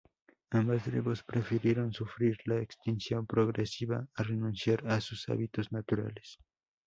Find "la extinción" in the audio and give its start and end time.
2.45-3.27